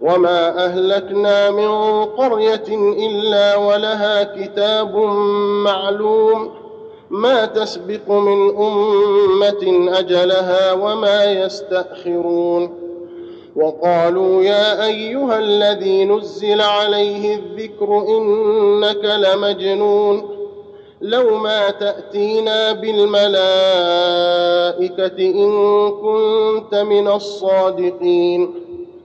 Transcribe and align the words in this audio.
وما 0.00 0.64
اهلكنا 0.64 1.50
من 1.50 2.04
قريه 2.04 2.64
الا 3.06 3.56
ولها 3.56 4.22
كتاب 4.22 4.96
معلوم 5.64 6.50
ما 7.10 7.44
تسبق 7.46 8.10
من 8.10 8.56
امه 8.56 9.90
اجلها 9.98 10.72
وما 10.72 11.24
يستاخرون 11.24 12.88
وقالوا 13.56 14.42
يا 14.42 14.86
ايها 14.86 15.38
الذي 15.38 16.04
نزل 16.04 16.60
عليه 16.60 17.34
الذكر 17.34 18.04
انك 18.08 19.04
لمجنون 19.04 20.38
لو 21.00 21.36
ما 21.38 21.70
تاتينا 21.70 22.72
بالملائكه 22.72 23.38
ان 25.18 25.90
كنت 25.90 26.74
من 26.74 27.08
الصادقين 27.08 28.67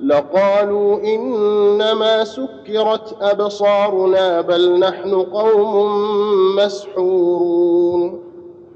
لقالوا 0.00 0.98
إنما 1.00 2.24
سكرت 2.24 3.16
أبصارنا 3.22 4.40
بل 4.40 4.78
نحن 4.78 5.14
قوم 5.22 5.86
مسحورون 6.56 8.20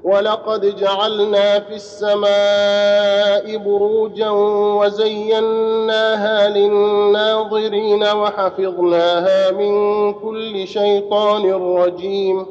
ولقد 0.03 0.75
جعلنا 0.75 1.59
في 1.59 1.75
السماء 1.75 3.57
بروجا 3.57 4.29
وزيناها 4.79 6.47
للناظرين 6.49 8.03
وحفظناها 8.03 9.51
من 9.51 10.13
كل 10.13 10.67
شيطان 10.67 11.51
رجيم 11.53 12.45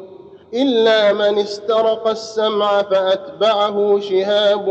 إلا 0.54 1.12
من 1.12 1.38
استرق 1.38 2.08
السمع 2.08 2.82
فأتبعه 2.82 3.98
شهاب 4.00 4.68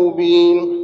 مبين 0.00 0.83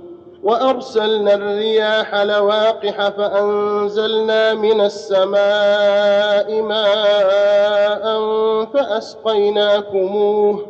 وأرسلنا 0.43 1.33
الرياح 1.33 2.15
لواقح 2.15 3.09
فأنزلنا 3.09 4.53
من 4.53 4.81
السماء 4.81 6.61
ماء 6.61 8.05
فأسقيناكموه 8.73 10.65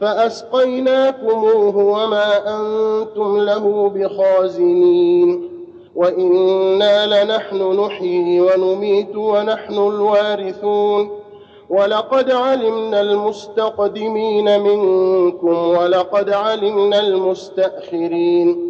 فأسقيناكموه 0.00 1.76
وما 1.76 2.56
أنتم 2.56 3.38
له 3.38 3.92
بخازنين. 3.94 5.50
وإنا 5.94 7.24
لنحن 7.24 7.80
نحيي 7.80 8.40
ونميت 8.40 9.16
ونحن 9.16 9.74
الوارثون. 9.74 11.10
ولقد 11.70 12.30
علمنا 12.30 13.00
المستقدمين 13.00 14.60
منكم 14.60 15.68
ولقد 15.68 16.30
علمنا 16.30 17.00
المستأخرين. 17.00 18.69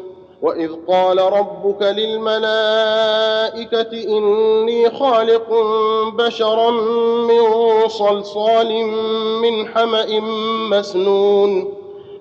واذ 0.41 0.71
قال 0.87 1.19
ربك 1.19 1.81
للملائكه 1.81 2.47
اني 4.17 4.89
خالق 4.89 5.47
بشرا 6.17 6.71
من 7.27 7.41
صلصال 7.87 8.85
من 9.41 9.67
حما 9.67 10.19
مسنون 10.69 11.73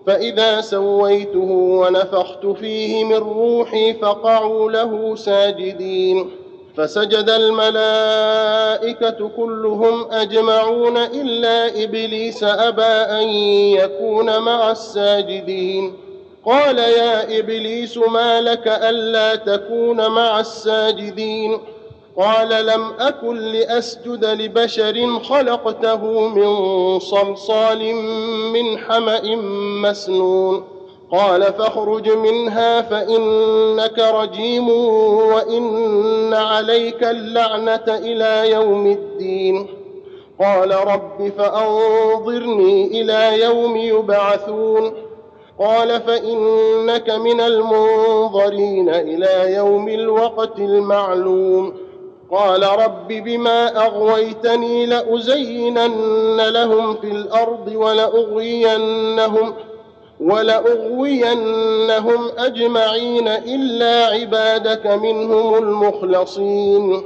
فاذا 0.06 0.60
سويته 0.60 1.50
ونفخت 1.50 2.46
فيه 2.46 3.04
من 3.04 3.16
روحي 3.16 3.92
فقعوا 3.94 4.70
له 4.70 5.14
ساجدين 5.16 6.30
فسجد 6.76 7.30
الملائكه 7.30 9.30
كلهم 9.36 10.06
اجمعون 10.10 10.96
الا 10.96 11.84
ابليس 11.84 12.44
ابى 12.44 12.82
ان 13.22 13.28
يكون 13.78 14.38
مع 14.38 14.70
الساجدين 14.70 16.09
قال 16.46 16.78
يا 16.78 17.38
إبليس 17.38 17.98
ما 17.98 18.40
لك 18.40 18.68
ألا 18.68 19.34
تكون 19.36 20.10
مع 20.10 20.40
الساجدين؟ 20.40 21.58
قال 22.16 22.66
لم 22.66 22.92
أكن 23.00 23.36
لأسجد 23.36 24.24
لبشر 24.24 25.18
خلقته 25.18 26.20
من 26.28 26.98
صلصال 26.98 27.94
من 28.52 28.78
حمأ 28.78 29.36
مسنون. 29.82 30.64
قال 31.12 31.42
فاخرج 31.42 32.10
منها 32.10 32.82
فإنك 32.82 33.98
رجيم 33.98 34.68
وإن 35.34 36.34
عليك 36.34 37.04
اللعنة 37.04 37.84
إلى 37.88 38.50
يوم 38.50 38.86
الدين. 38.86 39.66
قال 40.40 40.74
رب 40.74 41.32
فأنظرني 41.38 43.00
إلى 43.00 43.42
يوم 43.42 43.76
يبعثون. 43.76 45.09
قال 45.60 46.00
فإنك 46.00 47.10
من 47.10 47.40
المنظرين 47.40 48.88
إلى 48.88 49.54
يوم 49.54 49.88
الوقت 49.88 50.58
المعلوم. 50.58 51.74
قال 52.30 52.62
رب 52.62 53.08
بما 53.08 53.86
أغويتني 53.86 54.86
لأزينن 54.86 56.40
لهم 56.48 56.94
في 56.94 57.10
الأرض 57.10 57.72
ولأغوينهم 57.74 59.54
ولأغوينهم 60.20 61.50
أجمعين 62.38 63.28
إلا 63.28 64.06
عبادك 64.06 64.86
منهم 64.86 65.54
المخلصين. 65.54 67.02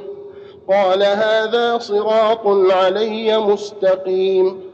قال 0.68 1.02
هذا 1.02 1.78
صراط 1.78 2.46
علي 2.46 3.38
مستقيم. 3.38 4.73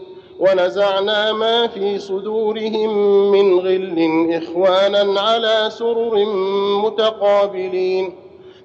ونزعنا 0.41 1.33
ما 1.33 1.67
في 1.67 1.99
صدورهم 1.99 2.91
من 3.31 3.59
غل 3.59 4.33
إخوانا 4.33 5.21
على 5.21 5.69
سرر 5.69 6.25
متقابلين. 6.85 8.15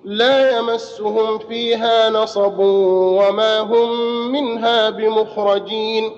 لا 0.05 0.59
يمسهم 0.59 1.39
فيها 1.39 2.11
نصب 2.11 2.59
وما 2.59 3.61
هم 3.61 3.91
منها 4.33 4.91
بمخرجين. 4.91 6.11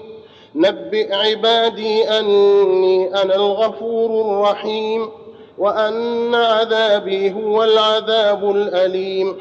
نبئ 0.54 1.14
عبادي 1.14 2.04
أني 2.04 3.22
أنا 3.22 3.34
الغفور 3.34 4.10
الرحيم 4.20 5.08
وأن 5.58 6.34
عذابي 6.34 7.32
هو 7.32 7.64
العذاب 7.64 8.50
الأليم. 8.50 9.36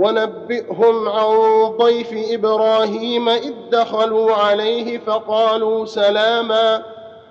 ونبئهم 0.00 1.08
عن 1.08 1.36
ضيف 1.78 2.32
إبراهيم 2.32 3.28
إذ 3.28 3.52
دخلوا 3.72 4.32
عليه 4.32 4.98
فقالوا 4.98 5.86
سلاما 5.86 6.82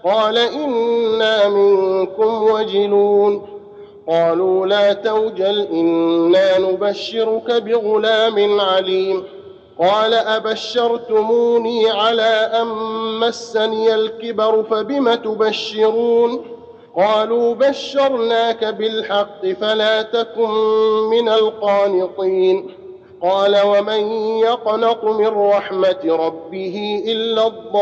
قال 0.04 0.38
إنا 0.38 1.48
منكم 1.48 2.44
وجلون 2.44 3.48
قالوا 4.08 4.66
لا 4.66 4.94
توجل 4.94 5.62
إنا 5.74 6.60
نبشرك 6.60 7.52
بغلام 7.52 8.60
عليم 8.62 9.24
قال 9.80 10.14
أبشرتموني 10.14 11.90
على 11.92 12.52
أن 12.62 12.68
مسني 13.20 13.96
الكبر 13.96 14.64
فبم 14.64 15.14
تبشرون 15.16 16.59
قالوا 16.98 17.56
بشرناك 17.56 18.66
بالحق 18.66 19.46
فلا 19.62 20.02
تكن 20.02 20.50
من 21.10 21.30
القانطين. 21.30 22.70
قال 23.22 23.62
ومن 23.66 24.02
يقنط 24.38 25.04
من 25.04 25.28
رحمة 25.28 26.00
ربه 26.06 27.04
إلا 27.08 27.48
الضالون. 27.48 27.80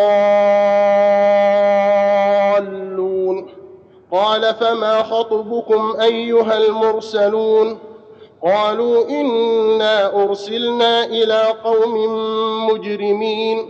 قال 4.11 4.55
فما 4.55 5.03
خطبكم 5.03 5.95
أيها 6.01 6.57
المرسلون؟ 6.57 7.77
قالوا 8.43 9.09
إنا 9.09 10.23
أرسلنا 10.23 11.05
إلى 11.05 11.53
قوم 11.63 11.95
مجرمين. 12.69 13.69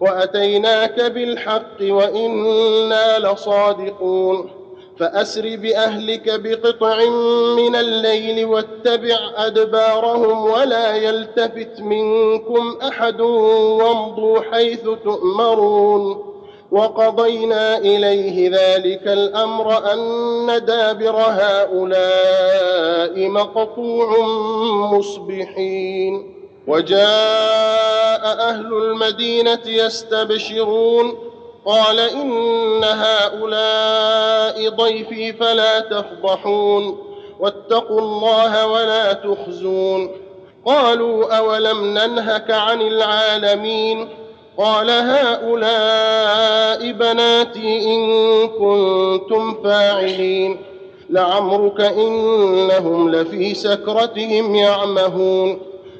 وأتيناك 0.00 1.00
بالحق 1.00 1.82
وإنا 1.82 3.18
لصادقون. 3.18 4.50
فأسر 5.00 5.56
بأهلك 5.56 6.40
بقطع 6.40 7.04
من 7.56 7.76
الليل 7.76 8.46
واتبع 8.46 9.16
أدبارهم 9.36 10.50
ولا 10.50 10.96
يلتفت 10.96 11.80
منكم 11.80 12.78
أحد 12.88 13.20
وامضوا 13.20 14.40
حيث 14.52 14.82
تؤمرون. 15.04 16.32
وقضينا 16.70 17.78
إليه 17.78 18.50
ذلك 18.50 19.06
الأمر 19.06 19.92
أن 19.92 20.64
دابر 20.64 21.16
هؤلاء 21.16 23.28
مقطوع 23.28 24.26
مصبحين. 24.92 26.35
وجاء 26.66 28.48
أهل 28.48 28.66
المدينة 28.66 29.60
يستبشرون. 29.66 31.18
قال 31.66 32.00
إن 32.00 32.84
هؤلاء 32.84 34.68
ضيفي 34.68 35.32
فلا 35.32 35.80
تفضحون 35.80 36.98
واتقوا 37.40 38.00
الله 38.00 38.66
ولا 38.66 39.12
تخزون. 39.12 40.10
قالوا 40.66 41.38
أولم 41.38 41.98
ننهك 41.98 42.50
عن 42.50 42.80
العالمين؟ 42.80 44.08
قال 44.58 44.90
هؤلاء 44.90 46.92
بناتي 46.92 47.94
إن 47.94 48.48
كنتم 48.48 49.62
فاعلين. 49.64 50.62
لعمرك 51.10 51.80
إنهم 51.80 53.10
لفي 53.10 53.54
سكرتهم 53.54 54.54
يعمهون. 54.54 55.60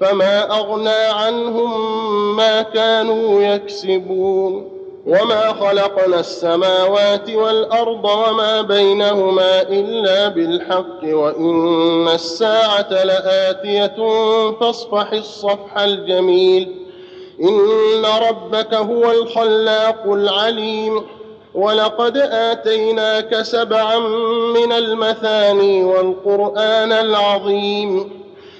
فما 0.00 0.58
أغنى 0.58 0.88
عنهم 0.88 2.36
ما 2.36 2.62
كانوا 2.62 3.42
يكسبون. 3.42 4.80
وما 5.06 5.52
خلقنا 5.52 6.20
السماوات 6.20 7.30
والأرض 7.30 8.04
وما 8.04 8.62
بينهما 8.62 9.62
إلا 9.62 10.28
بالحق 10.28 11.02
وإن 11.02 12.08
الساعة 12.08 12.90
لآتية 12.90 13.96
فاصفح 14.60 15.12
الصفح 15.12 15.78
الجميل. 15.78 16.86
إن 17.40 18.06
ربك 18.28 18.74
هو 18.74 19.10
الخلاق 19.10 20.02
العليم. 20.06 21.02
ولقد 21.54 22.16
آتيناك 22.16 23.42
سبعا 23.42 23.98
من 24.54 24.72
المثاني 24.72 25.84
والقرآن 25.84 26.92
العظيم. 26.92 28.19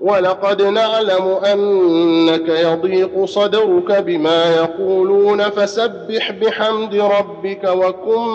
ولقد 0.00 0.62
نعلم 0.62 1.26
أنك 1.44 2.48
يضيق 2.48 3.24
صدرك 3.24 3.92
بما 3.92 4.56
يقولون 4.56 5.42
فسبح 5.42 6.30
بحمد 6.30 6.94
ربك 6.94 7.64
وكن 7.64 8.28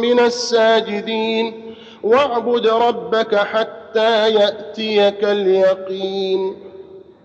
من 0.00 0.20
الساجدين. 0.20 1.74
واعبد 2.02 2.66
ربك 2.66 3.34
حتى 3.34 4.30
يأتيك 4.30 5.24
اليقين. 5.24 6.56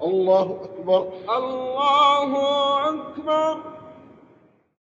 الله 0.04 0.58
أكبر. 0.64 1.08
الله 1.38 2.38
أكبر. 2.90 3.73